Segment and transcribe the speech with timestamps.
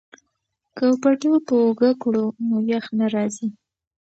[0.77, 3.47] که پټو په اوږه کړو نو یخ نه راځي.